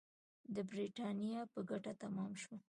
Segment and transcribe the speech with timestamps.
[0.55, 2.59] د برېټانیا په ګټه تمام شول.